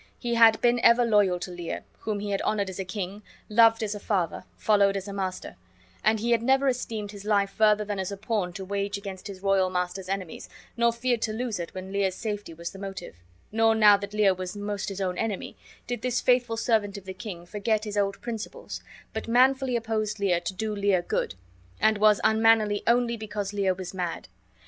[0.17, 3.83] He had been ever loyal to Lear, whom he had honored as a king, loved
[3.83, 5.57] as a father, followed as a master;
[6.03, 9.27] and he had never esteemed his life further than as a pawn to wage against
[9.27, 13.17] his royal master's enemies, nor feared to lose it when Lear's safety was the motive;
[13.51, 17.13] nor, now that Lear was most his own enemy, did this faithful servant of the
[17.13, 18.81] king forget his old principles,
[19.13, 21.35] but manfully opposed Lear to do Lear good;
[21.79, 24.29] and was unmannerly only because Lear was mad.